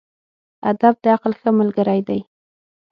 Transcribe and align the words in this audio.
ادب 0.71 0.95
د 1.03 1.05
عقل 1.15 1.33
ښه 1.39 1.49
ملګری 1.59 2.01
دی. 2.07 2.19